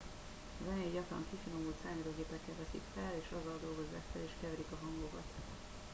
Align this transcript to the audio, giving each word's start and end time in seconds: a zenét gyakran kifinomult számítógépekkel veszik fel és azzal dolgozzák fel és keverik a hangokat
a 0.59 0.63
zenét 0.69 0.93
gyakran 0.93 1.25
kifinomult 1.31 1.75
számítógépekkel 1.83 2.55
veszik 2.65 2.81
fel 2.95 3.11
és 3.21 3.25
azzal 3.39 3.57
dolgozzák 3.65 4.05
fel 4.11 4.21
és 4.27 4.31
keverik 4.41 4.71
a 4.73 4.77
hangokat 4.85 5.25